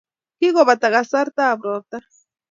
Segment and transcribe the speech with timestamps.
[0.39, 1.97] Kokopata kasartap ropta.